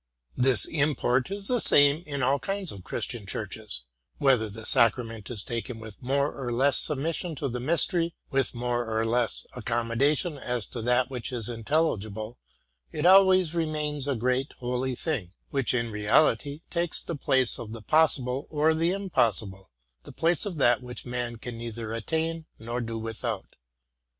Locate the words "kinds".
2.39-2.71